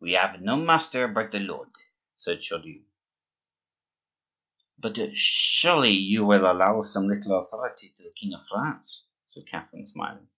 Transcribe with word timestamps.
"We 0.00 0.12
have 0.12 0.42
no 0.42 0.56
master 0.58 1.08
but 1.08 1.32
the 1.32 1.40
Lord," 1.40 1.70
said 2.14 2.42
Chaudieu. 2.42 2.82
"But 4.78 4.98
surely 5.16 5.88
you 5.94 6.26
will 6.26 6.44
allow 6.44 6.82
some 6.82 7.08
little 7.08 7.40
authority 7.40 7.88
to 7.96 8.02
the 8.02 8.10
king 8.12 8.34
of 8.34 8.46
France?" 8.46 9.04
said 9.30 9.46
Catherine, 9.46 9.86
smiling. 9.86 10.28